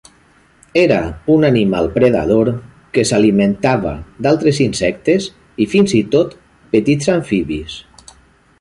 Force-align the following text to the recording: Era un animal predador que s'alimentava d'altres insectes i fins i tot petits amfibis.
Era 0.83 0.95
un 1.33 1.43
animal 1.49 1.89
predador 1.97 2.49
que 2.97 3.03
s'alimentava 3.09 3.91
d'altres 4.27 4.63
insectes 4.65 5.31
i 5.67 5.71
fins 5.75 5.97
i 6.01 6.03
tot 6.17 6.37
petits 6.77 7.13
amfibis. 7.19 7.79